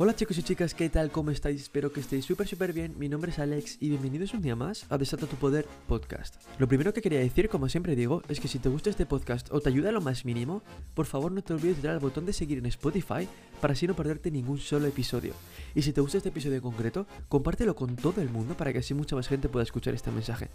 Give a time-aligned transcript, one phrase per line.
[0.00, 1.10] Hola chicos y chicas, ¿qué tal?
[1.10, 1.60] ¿Cómo estáis?
[1.60, 2.94] Espero que estéis súper súper bien.
[3.00, 6.36] Mi nombre es Alex y bienvenidos un día más a Desata tu Poder Podcast.
[6.60, 9.48] Lo primero que quería decir, como siempre digo, es que si te gusta este podcast
[9.50, 10.62] o te ayuda a lo más mínimo,
[10.94, 13.26] por favor no te olvides de dar al botón de seguir en Spotify
[13.60, 15.32] para así no perderte ningún solo episodio.
[15.74, 18.78] Y si te gusta este episodio en concreto, compártelo con todo el mundo para que
[18.78, 20.48] así mucha más gente pueda escuchar este mensaje.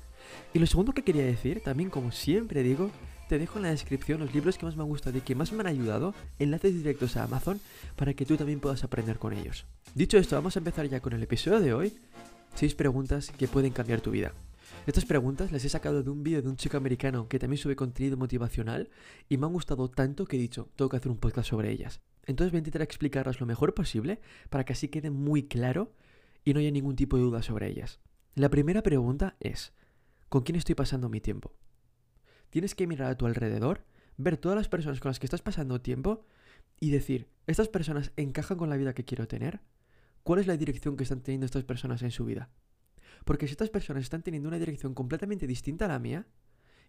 [0.54, 2.92] Y lo segundo que quería decir, también como siempre digo,
[3.30, 5.52] te dejo en la descripción los libros que más me han gustado y que más
[5.52, 7.60] me han ayudado, enlaces directos a Amazon,
[7.96, 9.66] para que tú también puedas aprender con ellos.
[9.96, 11.98] Dicho esto, vamos a empezar ya con el episodio de hoy.
[12.56, 14.34] 6 preguntas que pueden cambiar tu vida.
[14.86, 17.76] Estas preguntas las he sacado de un vídeo de un chico americano que también sube
[17.76, 18.90] contenido motivacional
[19.30, 22.02] y me han gustado tanto que he dicho, tengo que hacer un podcast sobre ellas.
[22.26, 25.94] Entonces voy a intentar explicarlas lo mejor posible para que así quede muy claro
[26.44, 28.00] y no haya ningún tipo de duda sobre ellas.
[28.36, 29.74] La primera pregunta es,
[30.30, 31.54] ¿con quién estoy pasando mi tiempo?
[32.54, 33.84] Tienes que mirar a tu alrededor,
[34.16, 36.24] ver todas las personas con las que estás pasando tiempo
[36.80, 39.62] y decir, ¿estas personas encajan con la vida que quiero tener?
[40.22, 42.52] ¿Cuál es la dirección que están teniendo estas personas en su vida?
[43.26, 46.28] Porque si estas personas están teniendo una dirección completamente distinta a la mía,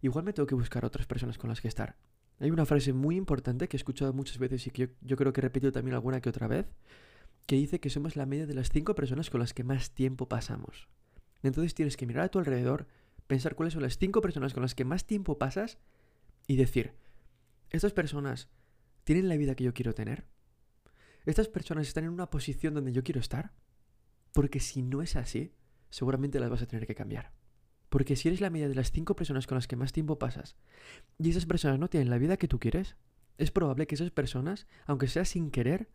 [0.03, 1.97] igual me tengo que buscar otras personas con las que estar.
[2.41, 5.41] Hay una frase muy importante que he escuchado muchas veces y que yo, creo que
[5.41, 6.67] he repetido también alguna que otra vez,
[7.47, 10.29] que dice que somos la media de las cinco personas con las que más tiempo
[10.29, 10.89] pasamos.
[11.43, 12.87] Entonces tienes que mirar a tu alrededor,
[13.27, 15.79] pensar cuáles son las cinco personas con las que más tiempo pasas
[16.47, 16.95] y decir,
[17.71, 18.49] estas personas
[19.05, 20.27] tienen la vida que yo quiero tener.
[21.27, 23.53] Estas personas están en una posición donde yo quiero estar.
[24.33, 25.55] Porque si no es así,
[25.91, 27.33] seguramente las vas a tener que cambiar.
[27.89, 30.57] Porque si eres la media de las cinco personas con las que más tiempo pasas
[31.19, 32.97] y esas personas no tienen la vida que tú quieres,
[33.39, 35.89] es probable que esas personas, aunque sea sin querer,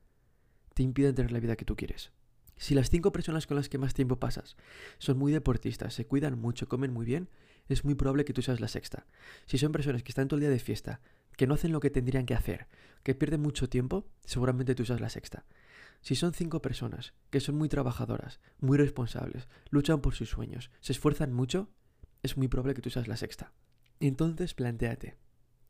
[0.73, 2.13] te impidan tener la vida que tú quieres.
[2.59, 4.57] Si las cinco personas con las que más tiempo pasas
[4.97, 7.29] son muy deportistas, se cuidan mucho, comen muy bien,
[7.69, 9.07] es muy probable que tú seas la sexta.
[9.45, 10.99] Si son personas que están todo el día de fiesta,
[11.37, 12.67] que no hacen lo que tendrían que hacer,
[13.01, 15.45] que pierden mucho tiempo, seguramente tú seas la sexta.
[16.01, 20.91] Si son cinco personas que son muy trabajadoras, muy responsables, luchan por sus sueños, se
[20.91, 21.69] esfuerzan mucho,
[22.23, 23.53] es muy probable que tú seas la sexta.
[24.01, 25.15] Entonces planteate,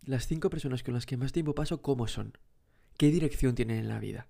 [0.03, 2.35] las cinco personas con las que más tiempo paso, ¿cómo son?
[2.97, 4.27] ¿Qué dirección tienen en la vida?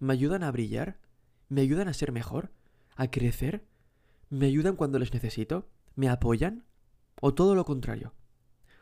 [0.00, 0.98] ¿Me ayudan a brillar?
[1.54, 2.50] ¿Me ayudan a ser mejor?
[2.96, 3.64] ¿A crecer?
[4.28, 5.68] ¿Me ayudan cuando les necesito?
[5.94, 6.64] ¿Me apoyan?
[7.20, 8.12] ¿O todo lo contrario?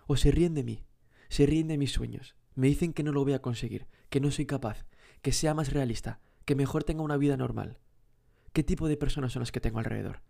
[0.06, 0.82] ¿O se ríen de mí?
[1.28, 2.34] ¿Se ríen de mis sueños?
[2.54, 3.88] ¿Me dicen que no lo voy a conseguir?
[4.08, 4.86] ¿Que no soy capaz?
[5.20, 6.20] ¿Que sea más realista?
[6.46, 7.78] ¿Que mejor tenga una vida normal?
[8.54, 10.22] ¿Qué tipo de personas son las que tengo alrededor?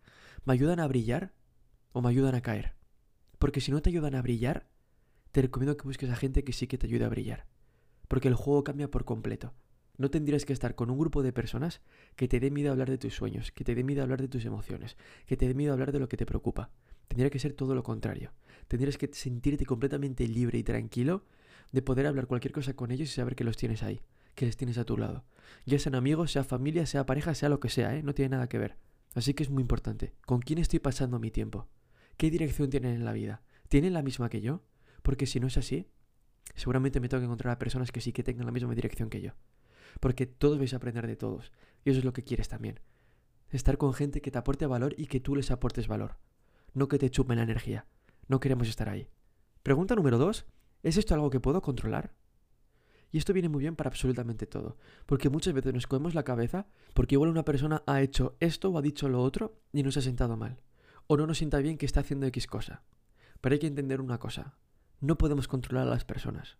[0.44, 1.34] ¿Me ayudan a brillar
[1.92, 2.74] o me ayudan a caer?
[3.38, 4.66] Porque si no te ayudan a brillar,
[5.30, 7.46] te recomiendo que busques a gente que sí que te ayude a brillar.
[8.08, 9.54] Porque el juego cambia por completo.
[9.98, 11.82] No tendrías que estar con un grupo de personas
[12.16, 14.44] que te dé miedo hablar de tus sueños, que te dé miedo hablar de tus
[14.46, 16.70] emociones, que te dé miedo hablar de lo que te preocupa.
[17.08, 18.32] Tendría que ser todo lo contrario.
[18.68, 21.26] Tendrías que sentirte completamente libre y tranquilo
[21.72, 24.00] de poder hablar cualquier cosa con ellos y saber que los tienes ahí,
[24.34, 25.24] que les tienes a tu lado.
[25.66, 28.02] Ya sean amigos, sea familia, sea pareja, sea lo que sea, ¿eh?
[28.02, 28.78] No tiene nada que ver.
[29.14, 30.14] Así que es muy importante.
[30.24, 31.68] ¿Con quién estoy pasando mi tiempo?
[32.16, 33.42] ¿Qué dirección tienen en la vida?
[33.68, 34.62] ¿Tienen la misma que yo?
[35.02, 35.86] Porque si no es así,
[36.54, 39.20] seguramente me tengo que encontrar a personas que sí que tengan la misma dirección que
[39.20, 39.32] yo
[40.00, 41.52] porque todos vais a aprender de todos.
[41.84, 42.80] Y eso es lo que quieres también.
[43.50, 46.16] Estar con gente que te aporte valor y que tú les aportes valor.
[46.74, 47.86] No que te chupen la energía.
[48.28, 49.08] No queremos estar ahí.
[49.62, 50.46] Pregunta número dos.
[50.82, 52.14] ¿Es esto algo que puedo controlar?
[53.10, 54.78] Y esto viene muy bien para absolutamente todo.
[55.04, 58.78] Porque muchas veces nos comemos la cabeza porque igual una persona ha hecho esto o
[58.78, 60.62] ha dicho lo otro y nos ha sentado mal.
[61.06, 62.82] O no nos sienta bien que está haciendo X cosa.
[63.42, 64.56] Pero hay que entender una cosa.
[65.00, 66.56] No podemos controlar a las personas.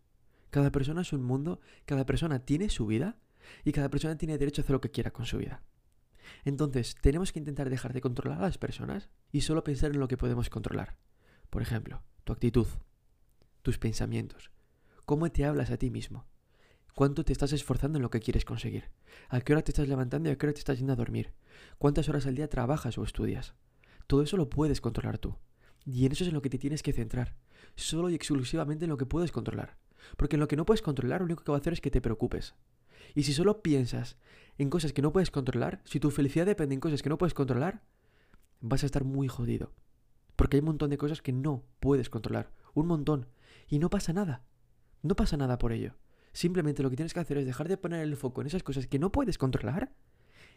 [0.52, 3.16] Cada persona es un mundo, cada persona tiene su vida
[3.64, 5.62] y cada persona tiene derecho a hacer lo que quiera con su vida.
[6.44, 10.08] Entonces, tenemos que intentar dejar de controlar a las personas y solo pensar en lo
[10.08, 10.98] que podemos controlar.
[11.48, 12.66] Por ejemplo, tu actitud,
[13.62, 14.50] tus pensamientos,
[15.06, 16.26] cómo te hablas a ti mismo,
[16.94, 18.90] cuánto te estás esforzando en lo que quieres conseguir,
[19.30, 21.32] a qué hora te estás levantando y a qué hora te estás yendo a dormir,
[21.78, 23.54] cuántas horas al día trabajas o estudias.
[24.06, 25.34] Todo eso lo puedes controlar tú.
[25.86, 27.36] Y en eso es en lo que te tienes que centrar,
[27.74, 29.78] solo y exclusivamente en lo que puedes controlar.
[30.16, 31.90] Porque en lo que no puedes controlar, lo único que va a hacer es que
[31.90, 32.54] te preocupes.
[33.14, 34.16] Y si solo piensas
[34.58, 37.34] en cosas que no puedes controlar, si tu felicidad depende en cosas que no puedes
[37.34, 37.82] controlar,
[38.60, 39.72] vas a estar muy jodido.
[40.36, 42.50] Porque hay un montón de cosas que no puedes controlar.
[42.74, 43.28] Un montón.
[43.68, 44.44] Y no pasa nada.
[45.02, 45.96] No pasa nada por ello.
[46.32, 48.86] Simplemente lo que tienes que hacer es dejar de poner el foco en esas cosas
[48.86, 49.92] que no puedes controlar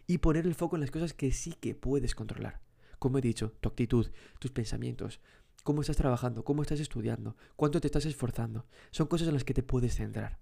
[0.08, 2.62] y poner el foco en las cosas que sí que puedes controlar.
[3.00, 4.08] Como he dicho, tu actitud,
[4.40, 5.20] tus pensamientos,
[5.66, 8.68] cómo estás trabajando, cómo estás estudiando, cuánto te estás esforzando.
[8.92, 10.38] Son cosas en las que te puedes centrar.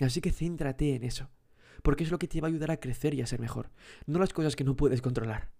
[0.00, 1.30] Así que céntrate en eso,
[1.84, 3.70] porque es lo que te va a ayudar a crecer y a ser mejor,
[4.06, 5.52] no las cosas que no puedes controlar.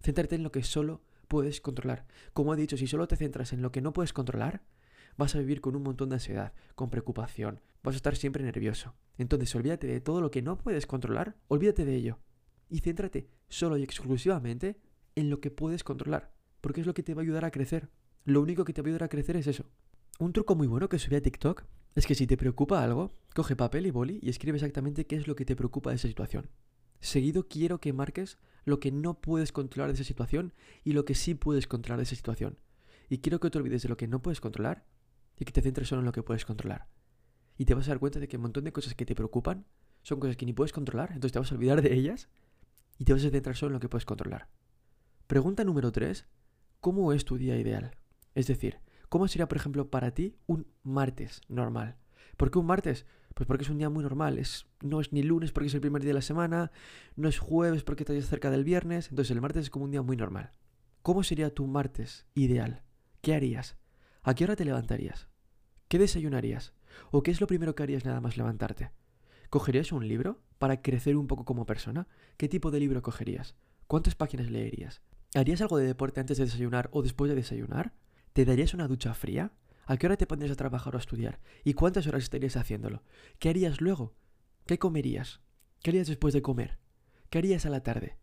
[0.00, 2.06] Céntrate en lo que solo puedes controlar.
[2.32, 4.62] Como he dicho, si solo te centras en lo que no puedes controlar,
[5.16, 8.94] vas a vivir con un montón de ansiedad, con preocupación, vas a estar siempre nervioso.
[9.18, 12.20] Entonces olvídate de todo lo que no puedes controlar, olvídate de ello.
[12.70, 14.80] y céntrate solo y exclusivamente
[15.16, 17.90] en lo que puedes controlar, porque es lo que te va a ayudar a crecer.
[18.24, 19.66] Lo único que te va a a crecer es eso.
[20.18, 23.54] Un truco muy bueno que subí a TikTok es que si te preocupa algo, coge
[23.54, 26.48] papel y boli y escribe exactamente qué es lo que te preocupa de esa situación.
[27.00, 30.54] Seguido quiero que marques lo que no puedes controlar de esa situación
[30.84, 32.56] y lo que sí puedes controlar de esa situación.
[33.10, 34.86] Y quiero que te olvides de lo que no puedes controlar
[35.38, 36.88] y que te centres solo en lo que puedes controlar.
[37.58, 39.66] Y te vas a dar cuenta de que un montón de cosas que te preocupan
[40.02, 42.30] son cosas que ni puedes controlar, entonces te vas a olvidar de ellas
[42.98, 44.48] y te vas a centrar solo en lo que puedes controlar.
[45.26, 46.26] Pregunta número 3.
[46.80, 47.94] ¿Cómo es tu día ideal?
[48.34, 48.78] Es decir,
[49.08, 51.96] ¿cómo sería, por ejemplo, para ti un martes normal?
[52.36, 53.06] ¿Por qué un martes?
[53.34, 54.38] Pues porque es un día muy normal.
[54.38, 56.70] Es, no es ni lunes porque es el primer día de la semana,
[57.16, 59.08] no es jueves porque estás cerca del viernes.
[59.10, 60.52] Entonces el martes es como un día muy normal.
[61.02, 62.82] ¿Cómo sería tu martes ideal?
[63.20, 63.76] ¿Qué harías?
[64.22, 65.28] ¿A qué hora te levantarías?
[65.88, 66.72] ¿Qué desayunarías?
[67.10, 68.90] ¿O qué es lo primero que harías nada más levantarte?
[69.50, 72.08] ¿Cogerías un libro para crecer un poco como persona?
[72.36, 73.54] ¿Qué tipo de libro cogerías?
[73.86, 75.02] ¿Cuántas páginas leerías?
[75.34, 77.92] ¿Harías algo de deporte antes de desayunar o después de desayunar?
[78.34, 79.52] ¿Te darías una ducha fría?
[79.86, 81.38] ¿A qué hora te pondrías a trabajar o a estudiar?
[81.62, 83.04] ¿Y cuántas horas estarías haciéndolo?
[83.38, 84.16] ¿Qué harías luego?
[84.66, 85.40] ¿Qué comerías?
[85.84, 86.78] ¿Qué harías después de comer?
[87.30, 88.18] ¿Qué harías a la tarde?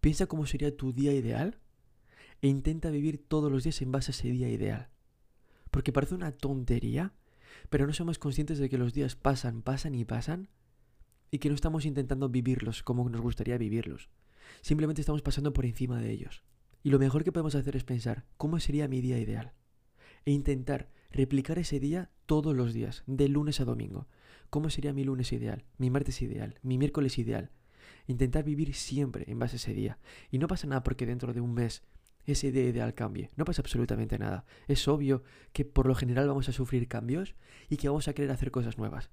[0.00, 1.60] Piensa cómo sería tu día ideal
[2.40, 4.88] e intenta vivir todos los días en base a ese día ideal.
[5.70, 7.12] Porque parece una tontería,
[7.68, 10.48] pero no somos conscientes de que los días pasan, pasan y pasan
[11.30, 14.08] y que no estamos intentando vivirlos como nos gustaría vivirlos.
[14.62, 16.42] Simplemente estamos pasando por encima de ellos.
[16.82, 19.52] Y lo mejor que podemos hacer es pensar, ¿cómo sería mi día ideal?
[20.24, 24.08] e intentar replicar ese día todos los días, de lunes a domingo.
[24.50, 27.50] ¿Cómo sería mi lunes ideal, mi martes ideal, mi miércoles ideal?
[28.06, 29.98] Intentar vivir siempre en base a ese día.
[30.30, 31.82] Y no pasa nada porque dentro de un mes
[32.24, 33.30] ese día ideal cambie.
[33.36, 34.44] No pasa absolutamente nada.
[34.68, 37.34] Es obvio que por lo general vamos a sufrir cambios
[37.68, 39.10] y que vamos a querer hacer cosas nuevas.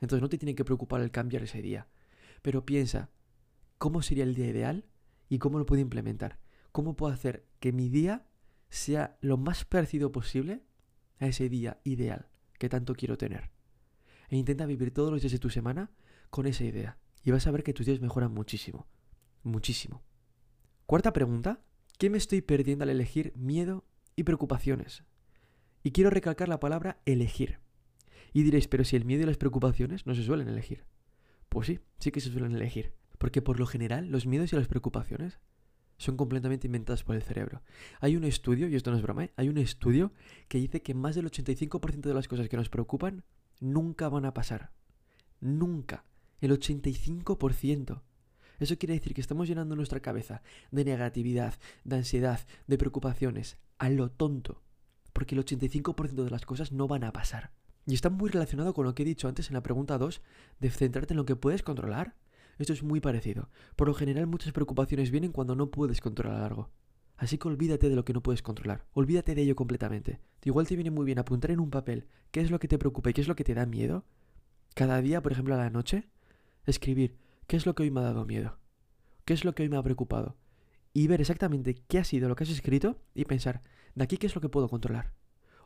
[0.00, 1.88] Entonces no te tiene que preocupar el cambiar ese día.
[2.42, 3.10] Pero piensa,
[3.78, 4.84] ¿cómo sería el día ideal
[5.28, 6.38] y cómo lo puedo implementar?
[6.72, 8.26] ¿Cómo puedo hacer que mi día
[8.72, 10.62] sea lo más parecido posible
[11.18, 12.28] a ese día ideal
[12.58, 13.50] que tanto quiero tener.
[14.28, 15.90] E intenta vivir todos los días de tu semana
[16.30, 16.98] con esa idea.
[17.22, 18.86] Y vas a ver que tus días mejoran muchísimo.
[19.42, 20.02] Muchísimo.
[20.86, 21.60] Cuarta pregunta.
[21.98, 23.84] ¿Qué me estoy perdiendo al elegir miedo
[24.16, 25.04] y preocupaciones?
[25.82, 27.58] Y quiero recalcar la palabra elegir.
[28.32, 30.86] Y diréis, pero si el miedo y las preocupaciones no se suelen elegir.
[31.48, 32.94] Pues sí, sí que se suelen elegir.
[33.18, 35.38] Porque por lo general los miedos y las preocupaciones
[36.02, 37.62] son completamente inventadas por el cerebro.
[38.00, 39.32] Hay un estudio, y esto no es broma, ¿eh?
[39.36, 40.12] hay un estudio
[40.48, 43.24] que dice que más del 85% de las cosas que nos preocupan
[43.60, 44.72] nunca van a pasar.
[45.40, 46.04] Nunca.
[46.40, 48.02] El 85%.
[48.58, 51.54] Eso quiere decir que estamos llenando nuestra cabeza de negatividad,
[51.84, 54.62] de ansiedad, de preocupaciones, a lo tonto.
[55.12, 57.52] Porque el 85% de las cosas no van a pasar.
[57.86, 60.20] Y está muy relacionado con lo que he dicho antes en la pregunta 2,
[60.60, 62.16] de centrarte en lo que puedes controlar
[62.58, 63.48] esto es muy parecido.
[63.76, 66.70] Por lo general muchas preocupaciones vienen cuando no puedes controlar algo.
[67.16, 68.84] Así que olvídate de lo que no puedes controlar.
[68.94, 70.20] Olvídate de ello completamente.
[70.44, 73.10] Igual te viene muy bien apuntar en un papel qué es lo que te preocupa
[73.10, 74.04] y qué es lo que te da miedo.
[74.74, 76.08] Cada día, por ejemplo, a la noche,
[76.66, 77.16] escribir
[77.46, 78.58] qué es lo que hoy me ha dado miedo.
[79.24, 80.36] ¿Qué es lo que hoy me ha preocupado?
[80.92, 83.62] Y ver exactamente qué ha sido lo que has escrito y pensar,
[83.94, 85.12] de aquí qué es lo que puedo controlar.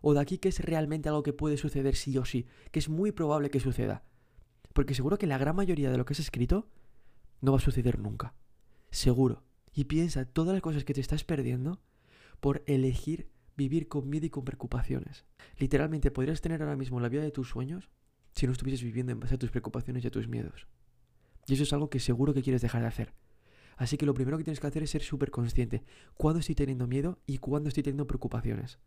[0.02, 2.88] O de aquí qué es realmente algo que puede suceder sí o sí, que es
[2.88, 4.04] muy probable que suceda.
[4.76, 6.68] Porque seguro que la gran mayoría de lo que has escrito
[7.40, 8.34] no va a suceder nunca.
[8.90, 9.42] Seguro.
[9.72, 11.80] Y piensa todas las cosas que te estás perdiendo
[12.40, 15.24] por elegir vivir con miedo y con preocupaciones.
[15.56, 17.88] Literalmente podrías tener ahora mismo la vida de tus sueños
[18.34, 20.66] si no estuvieses viviendo en base a tus preocupaciones y a tus miedos.
[21.46, 23.14] Y eso es algo que seguro que quieres dejar de hacer.
[23.78, 25.84] Así que lo primero que tienes que hacer es ser súper consciente.
[26.18, 28.78] ¿Cuándo estoy teniendo miedo y cuándo estoy teniendo preocupaciones?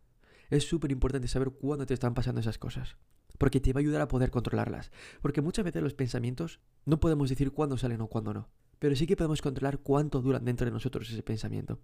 [0.50, 2.96] Es súper importante saber cuándo te están pasando esas cosas
[3.40, 4.92] porque te va a ayudar a poder controlarlas.
[5.22, 9.06] Porque muchas veces los pensamientos no podemos decir cuándo salen o cuándo no, pero sí
[9.06, 11.80] que podemos controlar cuánto duran dentro de nosotros ese pensamiento.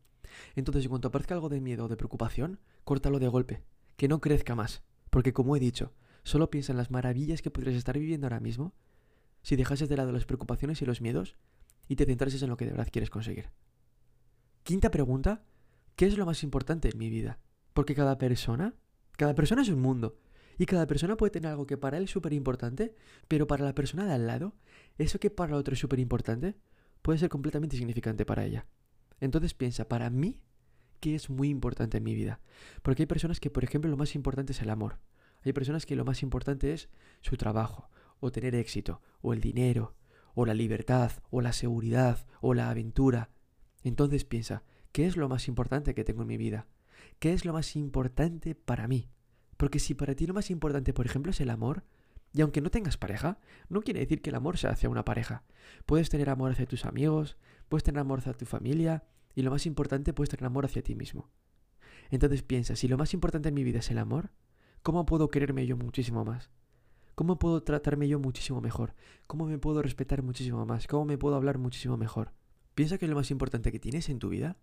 [0.54, 3.62] Entonces, en cuanto aparezca algo de miedo o de preocupación, córtalo de golpe,
[3.96, 5.94] que no crezca más, porque como he dicho,
[6.24, 8.74] solo piensa en las maravillas que podrías estar viviendo ahora mismo
[9.40, 11.36] si dejases de lado las preocupaciones y los miedos
[11.88, 13.48] y te centrases en lo que de verdad quieres conseguir.
[14.62, 15.42] Quinta pregunta,
[15.94, 17.38] ¿qué es lo más importante en mi vida?
[17.76, 18.72] Porque cada persona,
[19.18, 20.16] cada persona es un mundo
[20.56, 22.94] y cada persona puede tener algo que para él es súper importante,
[23.28, 24.54] pero para la persona de al lado,
[24.96, 26.56] eso que para otro es súper importante,
[27.02, 28.66] puede ser completamente insignificante para ella.
[29.20, 30.40] Entonces piensa, para mí,
[31.00, 32.40] ¿qué es muy importante en mi vida?
[32.80, 34.98] Porque hay personas que, por ejemplo, lo más importante es el amor.
[35.44, 36.88] Hay personas que lo más importante es
[37.20, 37.90] su trabajo,
[38.20, 39.96] o tener éxito, o el dinero,
[40.34, 43.28] o la libertad, o la seguridad, o la aventura.
[43.84, 46.66] Entonces piensa, ¿qué es lo más importante que tengo en mi vida?
[47.18, 49.08] ¿Qué es lo más importante para mí?
[49.56, 51.84] Porque si para ti lo más importante, por ejemplo, es el amor,
[52.36, 53.38] Y aunque no tengas pareja,
[53.70, 55.44] no quiere decir que el amor sea hacia una pareja.
[55.86, 57.38] Puedes tener amor hacia tus amigos,
[57.70, 60.94] puedes tener amor hacia tu familia y lo más importante, puedes tener amor hacia ti
[60.94, 61.30] mismo.
[62.10, 64.32] Entonces piensa, si lo más importante en mi vida es el amor,
[64.82, 66.50] ¿cómo puedo quererme yo muchísimo más?
[67.14, 68.94] ¿Cómo puedo tratarme yo muchísimo mejor?
[69.26, 70.86] ¿Cómo me puedo respetar muchísimo más?
[70.86, 72.34] ¿Cómo me puedo hablar muchísimo mejor?
[72.74, 74.58] Piensa que lo más importante que tienes en tu vida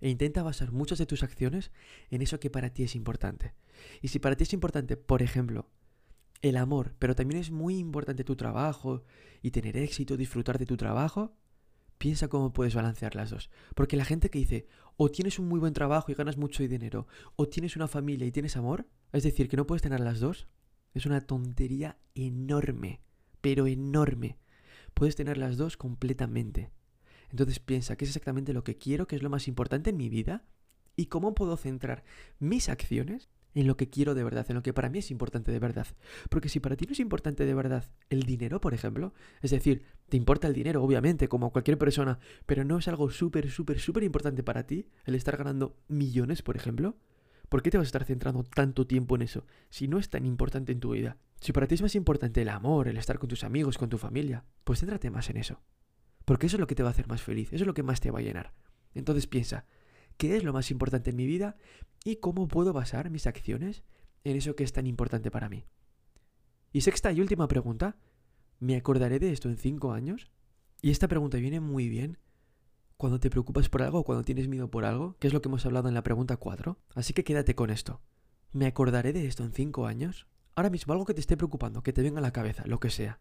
[0.00, 1.70] e intenta basar muchas de tus acciones
[2.10, 3.54] en eso que para ti es importante.
[4.02, 5.68] Y si para ti es importante, por ejemplo,
[6.42, 9.04] el amor, pero también es muy importante tu trabajo
[9.42, 11.36] y tener éxito, disfrutar de tu trabajo,
[11.98, 13.50] piensa cómo puedes balancear las dos.
[13.74, 14.66] Porque la gente que dice,
[14.96, 18.32] o tienes un muy buen trabajo y ganas mucho dinero, o tienes una familia y
[18.32, 20.46] tienes amor, es decir, que no puedes tener las dos,
[20.94, 23.00] es una tontería enorme,
[23.40, 24.38] pero enorme.
[24.94, 26.70] Puedes tener las dos completamente.
[27.30, 30.08] Entonces piensa qué es exactamente lo que quiero, qué es lo más importante en mi
[30.08, 30.44] vida
[30.96, 32.04] y cómo puedo centrar
[32.38, 35.50] mis acciones en lo que quiero de verdad, en lo que para mí es importante
[35.50, 35.86] de verdad.
[36.28, 39.82] Porque si para ti no es importante de verdad el dinero, por ejemplo, es decir,
[40.10, 43.80] te importa el dinero, obviamente, como a cualquier persona, pero no es algo súper, súper,
[43.80, 46.96] súper importante para ti, el estar ganando millones, por ejemplo,
[47.48, 50.26] ¿por qué te vas a estar centrando tanto tiempo en eso si no es tan
[50.26, 51.16] importante en tu vida?
[51.40, 53.96] Si para ti es más importante el amor, el estar con tus amigos, con tu
[53.96, 55.62] familia, pues céntrate más en eso.
[56.26, 57.82] Porque eso es lo que te va a hacer más feliz, eso es lo que
[57.82, 58.52] más te va a llenar.
[58.94, 59.64] Entonces piensa,
[60.18, 61.56] ¿qué es lo más importante en mi vida
[62.04, 63.84] y cómo puedo basar mis acciones
[64.24, 65.64] en eso que es tan importante para mí?
[66.72, 67.96] Y sexta y última pregunta,
[68.58, 70.30] ¿me acordaré de esto en cinco años?
[70.82, 72.18] Y esta pregunta viene muy bien
[72.96, 75.48] cuando te preocupas por algo o cuando tienes miedo por algo, que es lo que
[75.48, 76.78] hemos hablado en la pregunta 4.
[76.94, 78.00] Así que quédate con esto.
[78.52, 80.26] ¿Me acordaré de esto en cinco años?
[80.54, 82.90] Ahora mismo algo que te esté preocupando, que te venga a la cabeza, lo que
[82.90, 83.20] sea.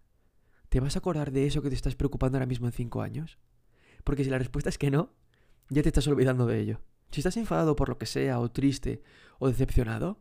[0.69, 3.37] ¿Te vas a acordar de eso que te estás preocupando ahora mismo en cinco años?
[4.03, 5.13] Porque si la respuesta es que no,
[5.69, 6.81] ya te estás olvidando de ello.
[7.11, 9.01] Si estás enfadado por lo que sea, o triste,
[9.39, 10.19] o decepcionado,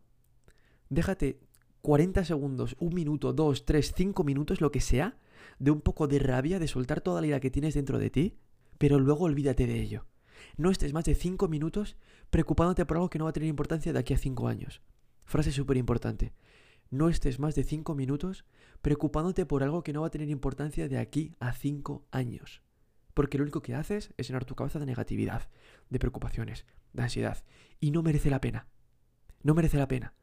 [0.88, 1.40] déjate
[1.82, 5.18] 40 segundos, un minuto, dos, tres, cinco minutos, lo que sea,
[5.58, 8.38] de un poco de rabia, de soltar toda la ira que tienes dentro de ti,
[8.78, 10.06] pero luego olvídate de ello.
[10.56, 11.96] No estés más de cinco minutos
[12.30, 14.82] preocupándote por algo que no va a tener importancia de aquí a cinco años.
[15.24, 16.32] Frase súper importante.
[16.90, 18.44] No estés más de 5 minutos
[18.82, 22.62] preocupándote por algo que no va a tener importancia de aquí a 5 años.
[23.14, 25.48] Porque lo único que haces es llenar tu cabeza de negatividad,
[25.88, 27.44] de preocupaciones, de ansiedad.
[27.80, 28.66] Y no merece la pena.
[29.42, 30.14] No merece la pena.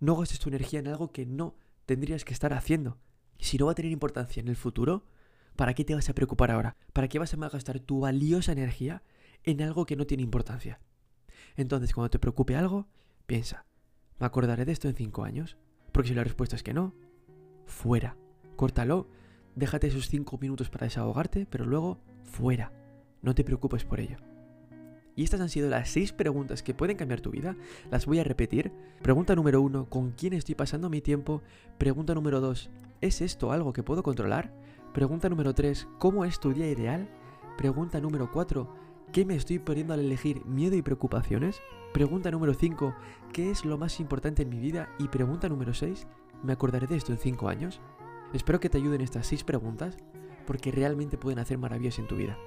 [0.00, 1.56] No gastes tu energía en algo que no
[1.86, 2.98] tendrías que estar haciendo.
[3.38, 5.04] Si no va a tener importancia en el futuro,
[5.56, 6.76] ¿para qué te vas a preocupar ahora?
[6.92, 9.02] ¿Para qué vas a gastar tu valiosa energía
[9.44, 10.80] en algo que no tiene importancia?
[11.56, 12.88] Entonces, cuando te preocupe algo,
[13.26, 13.66] piensa,
[14.18, 15.56] ¿me acordaré de esto en 5 años?
[15.92, 16.94] Porque si la respuesta es que no,
[17.66, 18.16] fuera.
[18.56, 19.08] Córtalo,
[19.54, 22.72] déjate esos 5 minutos para desahogarte, pero luego fuera.
[23.22, 24.16] No te preocupes por ello.
[25.16, 27.56] Y estas han sido las 6 preguntas que pueden cambiar tu vida.
[27.90, 28.72] Las voy a repetir.
[29.02, 31.42] Pregunta número 1, ¿con quién estoy pasando mi tiempo?
[31.78, 32.70] Pregunta número 2,
[33.00, 34.52] ¿es esto algo que puedo controlar?
[34.92, 37.08] Pregunta número 3, ¿cómo es tu día ideal?
[37.56, 38.74] Pregunta número 4,
[39.12, 41.60] ¿qué me estoy perdiendo al elegir miedo y preocupaciones?
[41.92, 42.94] Pregunta número 5.
[43.32, 44.88] ¿Qué es lo más importante en mi vida?
[44.98, 46.06] Y pregunta número 6.
[46.42, 47.80] ¿Me acordaré de esto en 5 años?
[48.32, 49.96] Espero que te ayuden estas 6 preguntas
[50.46, 52.38] porque realmente pueden hacer maravillas en tu vida.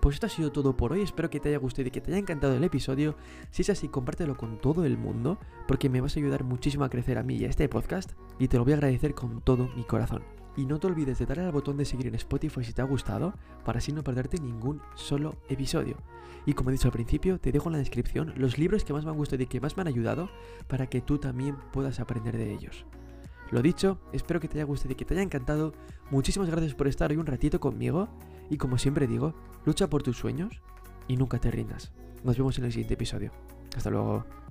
[0.00, 2.10] Pues esto ha sido todo por hoy, espero que te haya gustado y que te
[2.10, 3.16] haya encantado el episodio.
[3.50, 6.90] Si es así, compártelo con todo el mundo porque me vas a ayudar muchísimo a
[6.90, 9.68] crecer a mí y a este podcast y te lo voy a agradecer con todo
[9.74, 10.22] mi corazón.
[10.56, 12.86] Y no te olvides de darle al botón de seguir en Spotify si te ha
[12.86, 13.34] gustado,
[13.64, 15.96] para así no perderte ningún solo episodio.
[16.46, 19.04] Y como he dicho al principio, te dejo en la descripción los libros que más
[19.04, 20.30] me han gustado y que más me han ayudado
[20.68, 22.86] para que tú también puedas aprender de ellos.
[23.50, 25.72] Lo dicho, espero que te haya gustado y que te haya encantado.
[26.10, 28.08] Muchísimas gracias por estar hoy un ratito conmigo.
[28.50, 29.34] Y como siempre digo,
[29.64, 30.60] lucha por tus sueños
[31.08, 31.92] y nunca te rindas.
[32.24, 33.32] Nos vemos en el siguiente episodio.
[33.76, 34.45] Hasta luego.